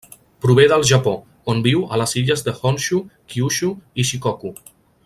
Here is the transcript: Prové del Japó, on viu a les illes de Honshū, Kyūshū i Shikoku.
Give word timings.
Prové 0.45 0.63
del 0.71 0.85
Japó, 0.91 1.13
on 1.53 1.61
viu 1.67 1.83
a 1.97 2.01
les 2.03 2.15
illes 2.23 2.43
de 2.49 2.57
Honshū, 2.63 3.05
Kyūshū 3.35 3.71
i 4.05 4.09
Shikoku. 4.13 4.57